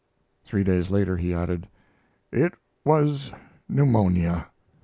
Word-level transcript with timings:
Three 0.43 0.63
days 0.63 0.89
later 0.89 1.17
he 1.17 1.31
added: 1.31 1.67
It 2.31 2.55
was 2.83 3.31
pneumonia. 3.69 4.47